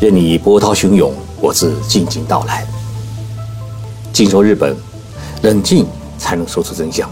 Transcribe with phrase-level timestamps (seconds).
[0.00, 2.66] 任你波涛汹涌，我自静静到来。
[4.14, 4.74] 静说日本，
[5.42, 5.86] 冷静
[6.16, 7.06] 才能说出真相。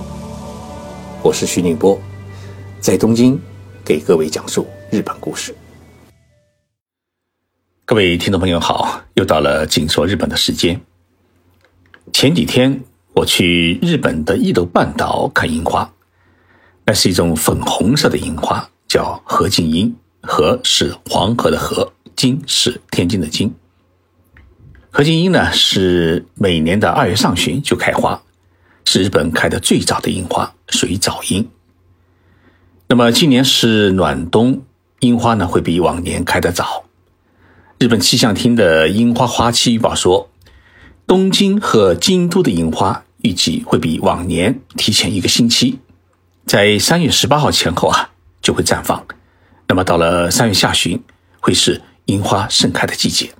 [1.22, 2.00] 我是徐宁波，
[2.80, 3.38] 在东京
[3.84, 5.54] 给各位讲述日本故事。
[7.84, 10.80] 各位听众朋友好，又到了静说日本的时间。
[12.14, 15.92] 前几天我去日本的伊豆半岛看樱花，
[16.86, 19.94] 那是一种粉红色的樱花，叫河静樱。
[20.22, 21.92] 河是黄河的河。
[22.18, 23.54] 京是天津的京，
[24.90, 28.20] 河金樱呢是每年的二月上旬就开花，
[28.84, 31.48] 是日本开的最早的樱花，属于早樱。
[32.88, 34.64] 那么今年是暖冬，
[34.98, 36.86] 樱花呢会比往年开得早。
[37.78, 40.28] 日本气象厅的樱花花期预报说，
[41.06, 45.78] 东京和京都的樱花预计会比往年提前一个星期，
[46.46, 48.10] 在三月十八号前后啊
[48.42, 49.06] 就会绽放。
[49.68, 51.00] 那么到了三月下旬，
[51.38, 51.80] 会是。
[52.08, 53.30] 樱花盛开的季节，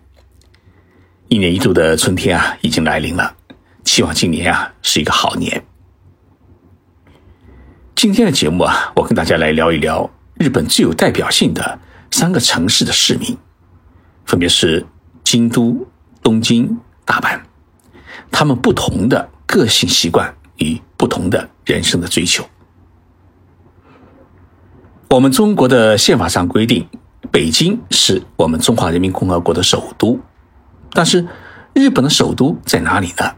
[1.29, 3.35] 一年一度的春天啊，已经来临了。
[3.85, 5.65] 希望今年啊是一个好年。
[7.97, 11.79] 今天的节目啊，我跟大家来聊一聊日本最有代表性的
[12.11, 13.35] 三个城市的市民，
[14.27, 14.85] 分别是
[15.25, 15.89] 京都、
[16.23, 17.41] 东京、大阪，
[18.31, 22.47] 他们不同的个性习惯与不同的人生的追求。
[25.09, 26.87] 我们中国的宪法上规定。
[27.39, 30.19] 北京是我们中华人民共和国的首都，
[30.91, 31.25] 但是
[31.73, 33.37] 日本的首都在哪里呢？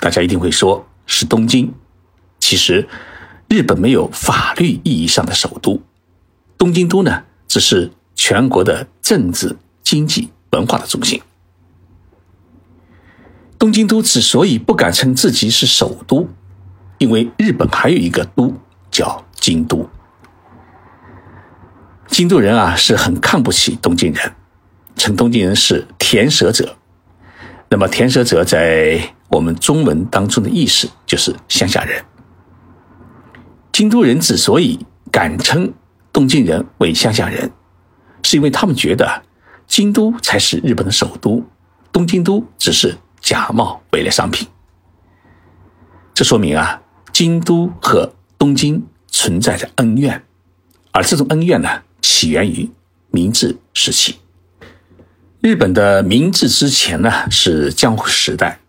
[0.00, 1.72] 大家一定会说是东京。
[2.40, 2.88] 其实，
[3.46, 5.80] 日本没有法律意义上的首都，
[6.58, 11.22] 东京都呢只是全国的政治、经济、文化的中心。
[13.56, 16.28] 东京都之所以不敢称自己是首都，
[16.98, 18.52] 因为日本还有一个都
[18.90, 19.88] 叫京都。
[22.16, 24.32] 京都人啊是很看不起东京人，
[24.94, 26.76] 称东京人是田舍者。
[27.68, 29.00] 那么田舍者在
[29.30, 32.04] 我们中文当中的意思就是乡下人。
[33.72, 35.74] 京都人之所以敢称
[36.12, 37.50] 东京人为乡下人，
[38.22, 39.24] 是因为他们觉得
[39.66, 41.44] 京都才是日本的首都，
[41.90, 44.46] 东京都只是假冒伪劣商品。
[46.14, 46.80] 这说明啊，
[47.12, 50.22] 京都和东京存在着恩怨，
[50.92, 51.68] 而这种恩怨呢？
[52.04, 52.70] 起源于
[53.10, 54.18] 明治时期。
[55.40, 58.60] 日本的明治之前呢是江户时代，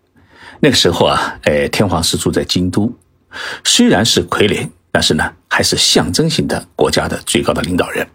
[0.60, 2.90] 那个时候啊，哎，天皇是住在京都，
[3.62, 8.08] 虽然是傀儡，但是呢还是象征性的国家的最高的领导人。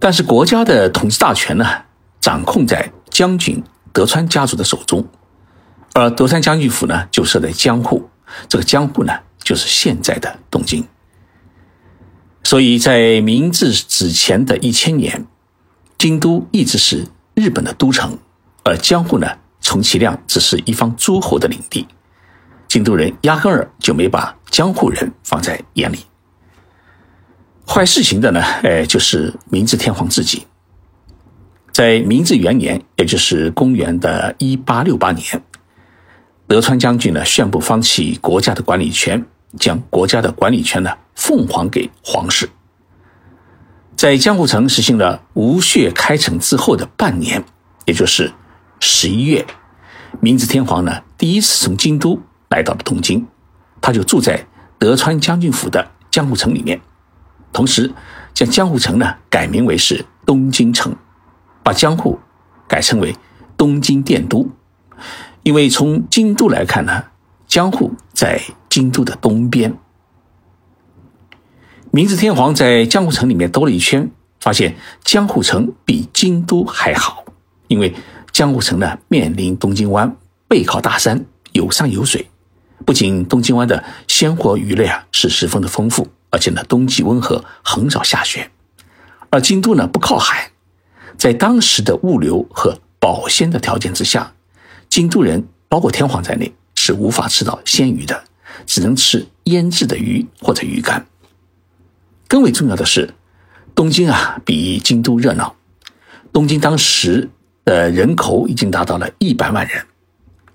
[0.00, 1.64] 但是国家的统治大权呢
[2.20, 3.62] 掌控在将军
[3.92, 5.06] 德川家族的手中，
[5.92, 8.10] 而德川将军府呢就设在江户，
[8.48, 9.12] 这个江户呢
[9.44, 10.84] 就是现在的东京。
[12.44, 15.26] 所以在明治之前的一千年，
[15.98, 18.18] 京都一直是日本的都城，
[18.62, 19.26] 而江户呢，
[19.60, 21.88] 充其量只是一方诸侯的领地。
[22.68, 26.00] 京都人压根儿就没把江户人放在眼里。
[27.66, 30.46] 坏事情的呢，哎，就是明治天皇自己。
[31.72, 35.42] 在明治元年，也就是公元的一八六八年，
[36.46, 39.24] 德川将军呢宣布放弃国家的管理权，
[39.58, 40.90] 将国家的管理权呢。
[41.16, 42.50] 奉还给皇室。
[43.96, 47.44] 在江户城实行了无血开城之后的半年，
[47.86, 48.32] 也就是
[48.80, 49.46] 十一月，
[50.20, 53.24] 明治天皇呢第一次从京都来到了东京，
[53.80, 54.44] 他就住在
[54.76, 56.80] 德川将军府的江户城里面，
[57.52, 57.94] 同时
[58.34, 60.96] 将江户城呢改名为是东京城，
[61.62, 62.18] 把江户
[62.66, 63.14] 改称为
[63.56, 64.50] 东京殿都，
[65.44, 67.04] 因为从京都来看呢，
[67.46, 68.40] 江户在
[68.74, 69.72] 京都的东边。
[71.92, 74.74] 明治天皇在江户城里面兜了一圈，发现
[75.04, 77.24] 江户城比京都还好，
[77.68, 77.94] 因为
[78.32, 80.16] 江户城呢面临东京湾，
[80.48, 82.28] 背靠大山，有山有水。
[82.84, 88.50] 不仅东京湾的鲜活鱼类啊是十分的丰富，而且呢冬季温和，很少下雪。
[89.30, 90.50] 而京都呢不靠海，
[91.16, 94.32] 在当时的物流和保鲜的条件之下，
[94.88, 98.24] 京都人包括天皇在内是无法吃到鲜鱼的，
[98.66, 101.06] 只能吃腌制的鱼或者鱼干。
[102.28, 103.14] 更为重要的是，
[103.74, 105.54] 东京啊比京都热闹。
[106.32, 107.30] 东京当时
[107.64, 109.86] 的人口已经达到了一百万人，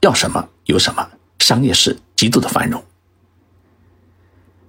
[0.02, 1.10] 要什么有什么，
[1.40, 2.84] 商业是极度的繁荣。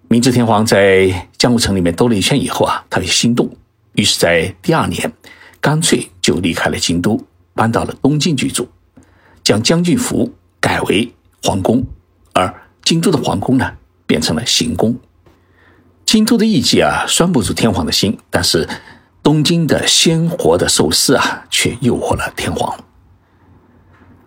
[0.08, 3.48] 明治天皇在江户城里面兜了一圈以后啊，他就心动，
[3.94, 5.12] 于是，在第二年，
[5.60, 7.24] 干脆就离开了京都，
[7.54, 8.68] 搬到了东京居住，
[9.42, 11.12] 将将军府改为
[11.42, 11.84] 皇宫，
[12.32, 13.72] 而京都的皇宫呢，
[14.06, 14.96] 变成了行宫。
[16.04, 18.68] 京都的艺伎啊，拴不住天皇的心，但是
[19.22, 22.84] 东京的鲜活的寿司啊，却诱惑了天皇。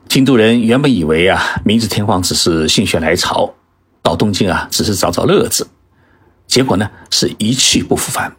[0.08, 3.54] 京都人原本以为啊，明治天皇只是心血来潮
[4.02, 5.68] 到东京啊，只是找找乐子，
[6.48, 8.34] 结果呢是一去不复返。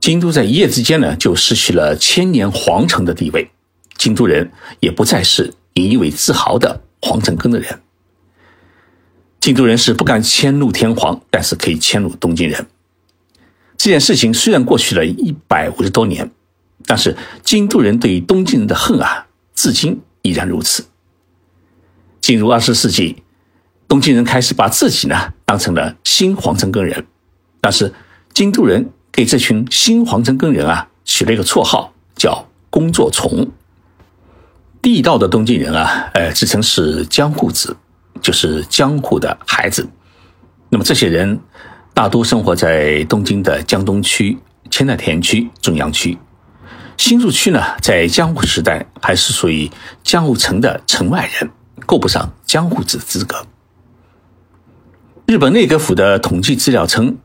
[0.00, 3.50] 京都在一夜之间呢，就失去了千年皇城的地位，
[3.96, 7.80] 京都人也不再是引以为自豪的皇城根的人。
[9.42, 12.64] 京都人是不敢迁怒天皇，但是可以迁怒东京人。
[13.76, 16.30] 这件事情虽然过去了一百五十多年，
[16.86, 20.00] 但是京都人对于东京人的恨啊，至今。
[20.22, 20.84] 依然如此。
[22.20, 23.24] 进入二十世纪，
[23.88, 27.04] 东京人开始把自己呢当成了新皇城根人，
[27.60, 27.92] 但是
[28.32, 33.50] 京都人给这群新皇城根人啊取了一个绰号，叫“工作虫”。
[34.80, 37.76] 地道的东京人啊，呃，自称是江户子，
[38.22, 39.86] 就是江户的孩子。
[40.70, 41.38] 那么这些人
[41.92, 44.38] 大多生活在东京的江东区、
[44.70, 46.16] 千代田区、中央区。
[46.96, 49.68] 新宿区呢，在江户时代还是属于
[50.02, 51.50] 江户城的城外人，
[51.84, 53.44] 够不上江户子资格。
[55.26, 57.16] 日本内阁府的统计资料称，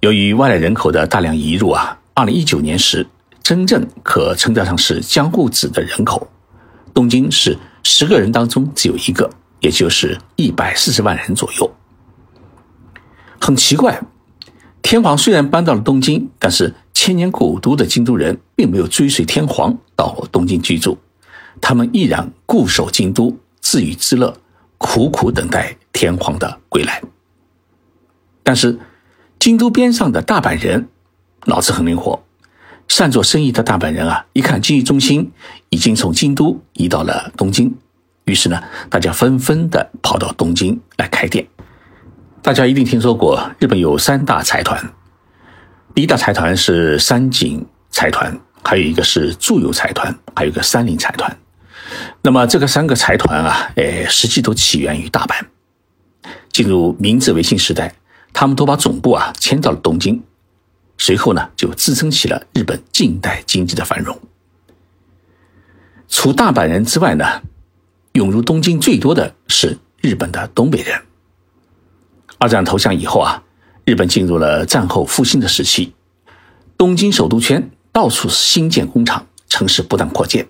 [0.00, 3.06] 由于外来人口的大量移入啊，二零一九年时，
[3.42, 6.28] 真正可称得上是江户子的人口，
[6.92, 9.30] 东京是十个人当中只有一个，
[9.60, 11.70] 也就是一百四十万人左右。
[13.40, 14.00] 很奇怪，
[14.82, 16.74] 天皇虽然搬到了东京，但是。
[16.98, 20.96] 千年古都的京都人并没有追随天皇到东京居住，
[21.60, 24.34] 他们依然固守京都，自娱自乐，
[24.78, 27.00] 苦苦等待天皇的归来。
[28.42, 28.80] 但是，
[29.38, 30.88] 京都边上的大阪人
[31.44, 32.24] 脑子很灵活，
[32.88, 35.30] 善做生意的大阪人啊，一看经济中心
[35.68, 37.76] 已经从京都移到了东京，
[38.26, 41.46] 于是呢，大家纷纷的跑到东京来开店。
[42.42, 44.92] 大家一定听说过，日本有三大财团。
[45.94, 51.36] 第一大财团是三井财团，还有一个是住友财团，还有一个三菱财团。
[52.20, 55.36] 那么这个三个财团啊，诶，实际都起源于大阪。
[56.50, 57.94] 进入明治维新时代，
[58.32, 60.20] 他们都把总部啊迁到了东京，
[60.98, 64.18] 随后呢就支撑起了日本近代经济的繁荣。
[66.08, 67.42] 除大阪人之外呢，
[68.16, 71.00] 涌入东京最多的是日本的东北人。
[72.38, 73.42] 二战投降以后啊。
[73.84, 75.94] 日本进入了战后复兴的时期，
[76.76, 80.48] 东京首都圈到处是新建工厂，城市不断扩建。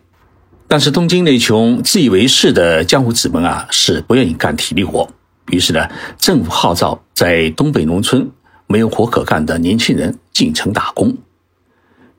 [0.66, 5.10] 但是东京那群自以为是的江湖子们啊，是不愿意干体力活。
[5.50, 5.86] 于是呢，
[6.16, 8.30] 政府号召在东北农村
[8.66, 11.14] 没有活可干的年轻人进城打工。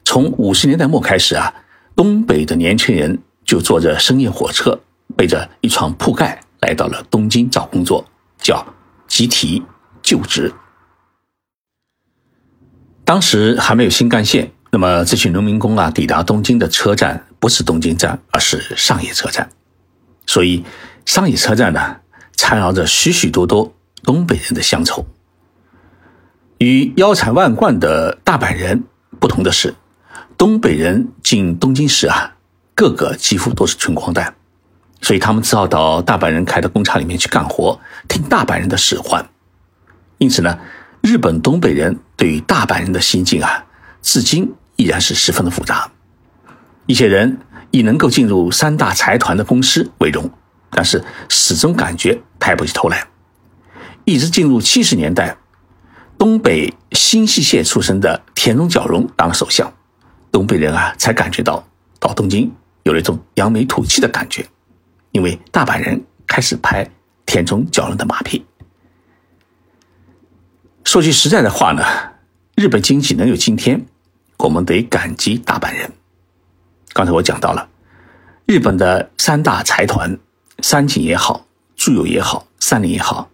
[0.05, 1.51] 从五十年代末开始啊，
[1.95, 4.79] 东北的年轻人就坐着深夜火车，
[5.17, 8.05] 背着一床铺盖来到了东京找工作，
[8.37, 8.65] 叫
[9.07, 9.63] 集体
[10.01, 10.53] 就职。
[13.03, 19.49] 当时还没有新干线，那么这群农民工啊，抵达东京的车站不是东京站，而是上野车站。
[20.25, 20.63] 所以
[21.05, 21.97] 上野车站呢，
[22.35, 23.73] 缠绕着许许多多
[24.03, 25.05] 东北人的乡愁。
[26.59, 28.83] 与腰缠万贯的大阪人
[29.19, 29.73] 不同的是，
[30.37, 32.35] 东北人进东京时啊，
[32.75, 34.35] 个个几乎都是穷光蛋，
[35.07, 39.25] 所以他们只好到大阪人开的工厂里面去干活，听大阪人的使唤。
[40.17, 40.59] 因此呢。
[40.99, 43.65] 日本东北人对于大阪人的心境啊，
[44.01, 45.89] 至今依然是十分的复杂。
[46.85, 47.37] 一些人
[47.71, 50.29] 以能够进入三大财团的公司为荣，
[50.71, 53.07] 但是始终感觉抬不起头来。
[54.03, 55.37] 一直进入七十年代，
[56.17, 59.71] 东北新泻县出生的田中角荣当了首相，
[60.29, 61.65] 东北人啊才感觉到
[61.99, 62.51] 到东京
[62.83, 64.45] 有了一种扬眉吐气的感觉，
[65.17, 66.87] 因为大阪人开始拍
[67.25, 68.45] 田中角荣的马屁。
[70.83, 71.83] 说句实在的话呢，
[72.53, 73.83] 日本经济能有今天，
[74.37, 75.91] 我们得感激大阪人。
[76.93, 77.67] 刚才我讲到了，
[78.45, 80.19] 日本的三大财团，
[80.61, 83.31] 三井也好，住友也好，三菱也好，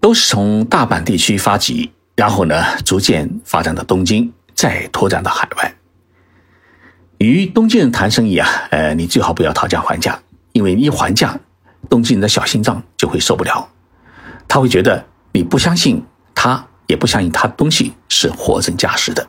[0.00, 5.74] 都是从大阪地区发迹，然后呢，逐渐发展到东京，再拓展到海外。
[7.18, 10.20] 与东京人谈生意啊，呃，你最好不要讨价还价，
[10.54, 11.38] 因为一还价，
[11.90, 13.68] 东京人的小心脏就会受不了，
[14.48, 16.02] 他会觉得你不相信。
[16.36, 19.26] 他也不相信他的东西是货真价实的，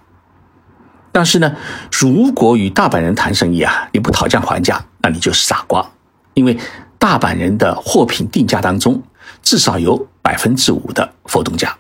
[1.12, 1.55] 但是呢，
[1.91, 5.91] 如果与大阪人谈生意啊，你不讨价还价，那你就是傻瓜，
[6.34, 6.58] 因为
[6.98, 9.01] 大阪人的货品定价当中
[9.44, 11.77] 至少有百分之五的浮动价。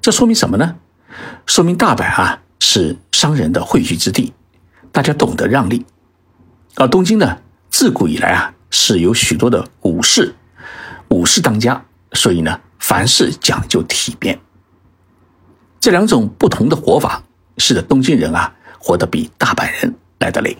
[0.00, 0.76] 这说明什么呢？
[1.46, 4.32] 说明大阪啊是商人的汇聚之地，
[4.92, 5.84] 大家懂得让利。
[6.76, 7.38] 而东京呢，
[7.72, 10.32] 自古以来啊是有许多的武士，
[11.08, 12.60] 武士当家，所以呢。
[12.84, 14.36] 凡事讲究体面，
[15.78, 17.22] 这两种不同的活法，
[17.56, 20.56] 使得东京人啊活得比大阪人来得累。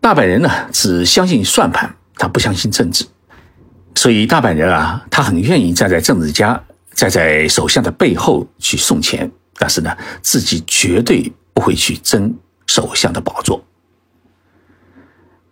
[0.00, 3.06] 大阪人呢，只相信算盘，他不相信政治，
[3.94, 6.60] 所以大阪人啊，他很愿意站在政治家、
[6.92, 13.64] 站在首相的背后去送钱，但是呢，自己绝对不会去争首相的宝座。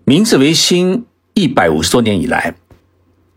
[0.08, 2.54] 明治维新一百五十多年以来，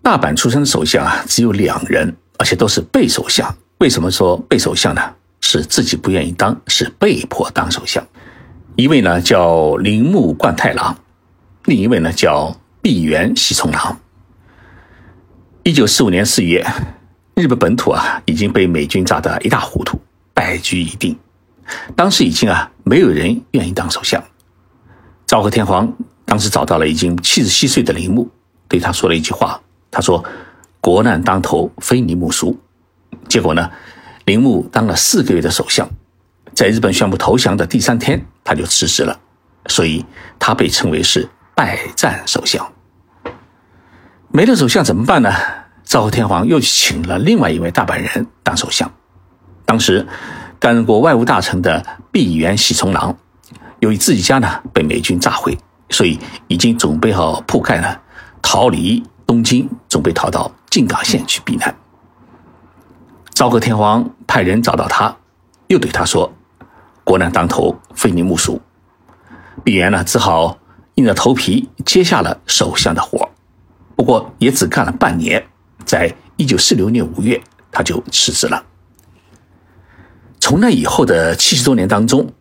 [0.01, 3.53] 大阪出身的首相啊，只有两人，而且都是被首相。
[3.79, 5.01] 为什么说被首相呢？
[5.41, 8.01] 是自己不愿意当，是被迫当首相。
[8.77, 10.95] 一位呢叫铃木贯太郎，
[11.65, 13.99] 另一位呢叫闭原喜从郎。
[15.63, 16.65] 一九四五年四月，
[17.35, 19.99] 日本本土啊已经被美军炸得一塌糊涂，
[20.33, 21.19] 败局已定。
[21.97, 24.23] 当时已经啊没有人愿意当首相。
[25.27, 25.93] 昭和天皇。
[26.31, 28.25] 当时找到了已经七十七岁的铃木，
[28.69, 29.59] 对他说了一句话
[29.91, 30.23] ：“他说，
[30.79, 32.57] 国难当头，非你莫属。”
[33.27, 33.69] 结果呢，
[34.23, 35.89] 铃木当了四个月的首相，
[36.55, 39.19] 在日本宣布投降的第三天，他就辞职了，
[39.67, 40.05] 所以
[40.39, 42.65] 他被称为是败战首相。
[44.29, 45.33] 没了首相怎么办呢？
[45.83, 48.89] 昭和天皇又请了另外一位大阪人当首相。
[49.65, 50.07] 当时
[50.59, 53.17] 担任过外务大臣的闭原喜从郎，
[53.81, 55.57] 由于自己家呢被美军炸毁。
[55.91, 56.17] 所以
[56.47, 57.99] 已经准备好铺盖呢，
[58.41, 61.75] 逃离东京，准备逃到静冈县去避难。
[63.33, 65.15] 昭和天皇派人找到他，
[65.67, 66.31] 又对他说
[67.03, 68.61] ：“国难当头，非你莫属。”
[69.63, 70.57] 闭原呢，只好
[70.95, 73.29] 硬着头皮接下了首相的活
[73.95, 75.45] 不过也只干了半年，
[75.85, 77.39] 在一九四六年五月，
[77.71, 78.63] 他就辞职了。
[80.39, 82.31] 从那以后的七十多年当中，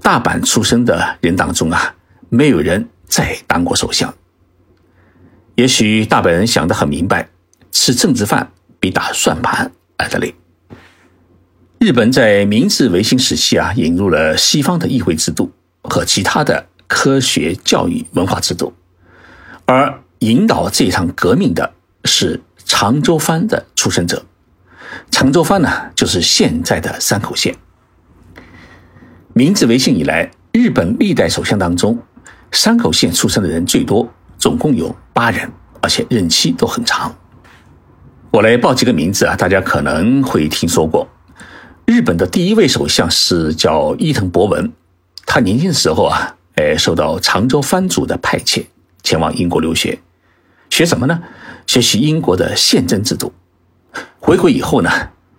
[0.00, 1.94] 大阪出生的人当中啊。
[2.34, 4.14] 没有人再当过首相。
[5.54, 7.28] 也许大本人想得很明白，
[7.70, 8.50] 吃政治饭
[8.80, 10.34] 比打算盘来得累。
[11.78, 15.52] 日本在明治维新时期啊，引入了西方的议会制度
[15.82, 18.72] 和其他的科学教育文化制度，
[19.66, 21.74] 而引导这场革命的
[22.06, 24.24] 是长州藩的出生者。
[25.10, 27.54] 长州藩呢，就是现在的山口县。
[29.34, 31.98] 明治维新以来，日本历代首相当中。
[32.52, 34.06] 山口县出生的人最多，
[34.38, 37.12] 总共有八人，而且任期都很长。
[38.30, 41.08] 我来报几个名字啊，大家可能会听说过。
[41.86, 44.70] 日本的第一位首相是叫伊藤博文，
[45.26, 48.64] 他年轻的时候啊，哎，受到常州藩主的派遣，
[49.02, 49.98] 前往英国留学，
[50.68, 51.20] 学什么呢？
[51.66, 53.32] 学习英国的宪政制度。
[54.20, 54.90] 回国以后呢，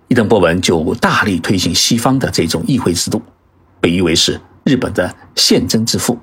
[0.08, 3.22] 伊藤博文就大力推行西方的这种议会制度，
[3.80, 6.18] 被誉为是日本的宪政之父。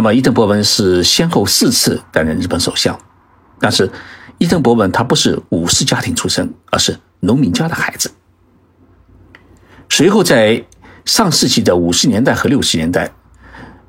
[0.00, 2.98] 那么伊藤博文是先后四次担任日本首相，
[3.58, 3.92] 但是
[4.38, 8.10] 伊藤博文他不是武士家庭出身，而是农民家的孩子。
[9.90, 10.64] 随后在
[11.04, 13.12] 上世纪的五十年代和六十年代，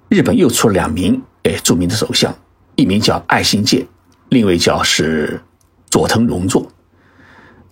[0.10, 2.38] 日本又出了两名诶著名的首相，
[2.75, 3.88] 一名叫爱新介，
[4.27, 5.41] 另一位叫是
[5.89, 6.70] 佐藤荣作。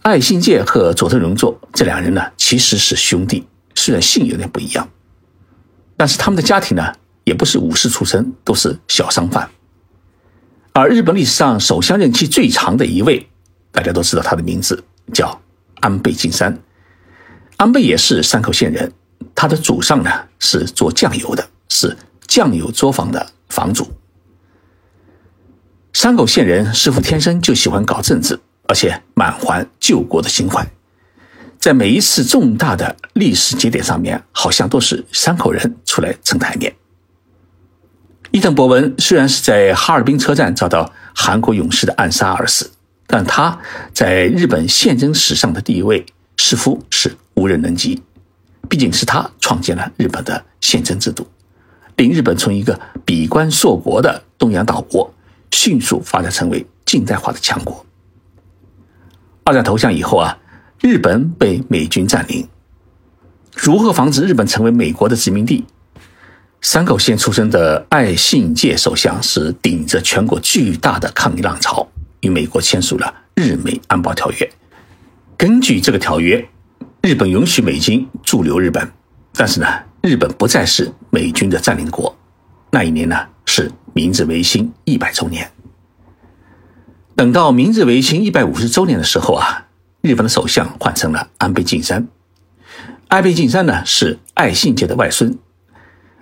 [0.03, 4.87] 爱新介和佐藤荣作这两人呢，其实是兄弟，虽然姓有点不一样，
[5.97, 6.93] 但是他们的家庭呢。
[7.29, 9.47] 也不是武士出身，都是小商贩。
[10.73, 13.29] 而日本历史上首相任期最长的一位，
[13.71, 14.83] 大家都知道他的名字
[15.13, 15.39] 叫
[15.79, 16.57] 安倍晋三。
[17.57, 18.91] 安倍也是山口县人，
[19.35, 20.09] 他的祖上呢
[20.39, 21.95] 是做酱油的，是
[22.25, 23.87] 酱油作坊的房主。
[25.93, 30.67] 山口县人似乎天生就喜欢搞政治，而且满怀救国的情怀，
[31.59, 36.73] 在每一次重大的历史节点上面，好像都是山口人出来撑台面。
[38.31, 42.69] 伊藤博文虽然是在哈尔滨车站遭到韩国勇士的暗杀而死，
[43.07, 43.57] 但他
[43.91, 46.05] 在日本宪政史上的地位
[46.37, 48.01] 似乎是无人能及。
[48.69, 51.25] 毕竟是他创建了日本的宪政制度，
[51.95, 55.11] 令日本从一个比关硕国的东洋岛国
[55.51, 57.83] 迅速发展成为近代化的强国。
[59.43, 60.37] 二战投降以后啊，
[60.79, 62.47] 日本被美军占领，
[63.55, 65.65] 如何防止日本成为美国的殖民地？
[66.61, 71.87] 山口县出生的爱信介首相是顶着全国巨大的抗议浪潮，
[72.19, 74.51] 与美国签署了日美安保条约。
[75.37, 76.45] 根据这个条约，
[77.01, 78.91] 日本允许美军驻留日本，
[79.33, 79.67] 但是呢，
[80.01, 82.13] 日本不再是美军的占领国。
[82.71, 85.49] 那一年呢，是明治维新一百周年。
[87.15, 89.67] 等到明治维新一百五十周年的时候啊，
[90.01, 92.05] 日本的首相换成了安倍晋三。
[93.07, 95.37] 安倍晋三呢，是爱信介的外孙。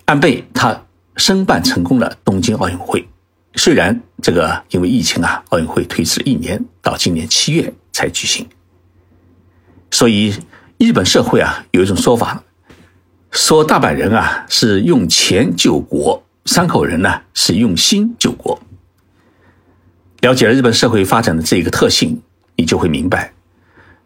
[0.07, 0.85] 安倍他
[1.17, 3.05] 申办成功了东京奥运会，
[3.55, 8.47] 虽然这个因为疫情啊，奥运会推迟了一年，到今年七月才举行。
[9.91, 10.33] 所以
[10.77, 12.41] 日本社会啊有一种说法，
[13.31, 18.57] 说大阪人啊是用钱救国，山口人呢是用心救国。
[20.21, 22.21] 了解了日本社会发展的这一个特性，
[22.55, 23.33] 你就会明白，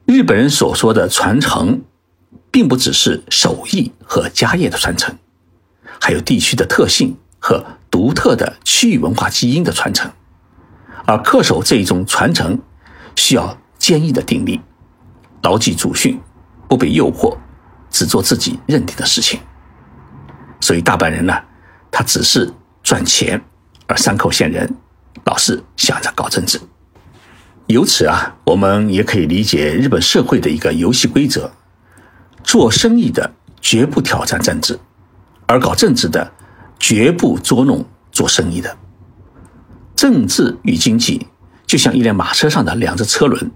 [0.06, 1.80] 日本人所说的传承，
[2.50, 5.16] 并不只是手艺和家业的传承，
[6.02, 10.12] 还有地区的特性和独特的区域文化基因的传承。
[11.06, 12.60] 而恪守这一种传承，
[13.16, 14.60] 需要坚毅的定力，
[15.44, 16.20] 牢记祖训，
[16.68, 17.38] 不被诱惑，
[17.92, 19.40] 只做自己认定的事情。
[20.60, 21.34] 所以大阪人呢，
[21.92, 23.40] 他只是赚钱，
[23.88, 24.76] 而山口县人。
[25.26, 26.60] 老是想着搞政治，
[27.68, 31.52] 由此啊，我们也可以理解日本社会的一个游戏规则：
[32.44, 33.32] 做生意的
[33.62, 34.80] 绝不挑战政治，
[35.52, 36.32] 而搞政治的
[36.80, 38.78] 绝不捉弄做生意的。
[39.96, 41.28] 政治与经济
[41.68, 43.52] 就像一辆马车上的两只车轮，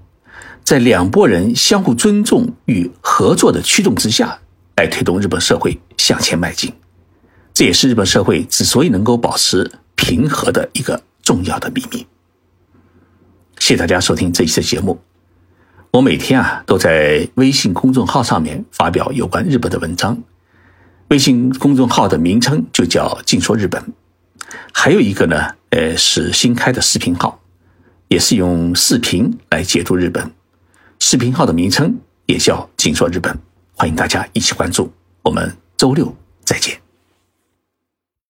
[0.64, 4.40] 在两拨人相互尊重与合作的驱动之下，
[4.76, 6.74] 来推动日本社会向前迈进。
[7.54, 11.02] 这也是日本社会之所以能够保持平和的一个。
[11.26, 12.06] 重要的秘密。
[13.58, 15.02] 谢谢大家收听这一期的节目。
[15.90, 20.22] 我每天啊都在微信公众号上面发表有关日本的文章，
[21.10, 23.94] 微信公众号的名称就叫“静说日本”。
[24.74, 27.40] 还有一个呢，呃，是新开的视频号，
[28.08, 30.32] 也是用视频来解读日本。
[31.00, 31.96] 视频号的名称
[32.26, 33.38] 也叫“静说日本”，
[33.76, 34.92] 欢迎大家一起关注。
[35.22, 36.85] 我们周六再见。